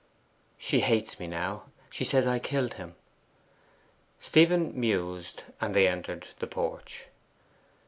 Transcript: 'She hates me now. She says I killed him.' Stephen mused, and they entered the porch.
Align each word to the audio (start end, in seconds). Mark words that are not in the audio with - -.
'She 0.57 0.79
hates 0.79 1.19
me 1.19 1.27
now. 1.27 1.65
She 1.91 2.03
says 2.03 2.25
I 2.25 2.39
killed 2.39 2.73
him.' 2.73 2.95
Stephen 4.19 4.71
mused, 4.73 5.43
and 5.61 5.75
they 5.75 5.87
entered 5.87 6.29
the 6.39 6.47
porch. 6.47 7.05